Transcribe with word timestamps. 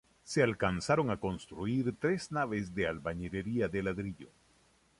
Se 0.23 0.41
alcanzaron 0.41 1.11
a 1.11 1.17
construir 1.19 1.95
tres 1.95 2.31
naves 2.31 2.73
de 2.73 2.87
albañilería 2.87 3.67
de 3.69 3.83
ladrillo. 3.83 4.29